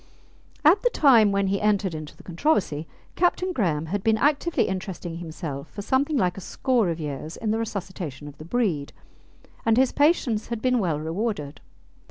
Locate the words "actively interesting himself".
4.17-5.69